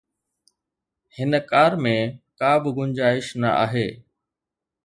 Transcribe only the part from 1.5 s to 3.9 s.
ڪار ۾ ڪا به گنجائش نه آهي